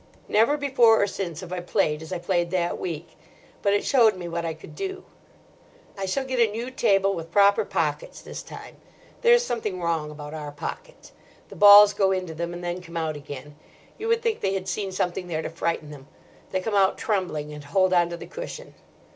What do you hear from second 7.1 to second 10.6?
with proper pockets this time. There is something wrong about our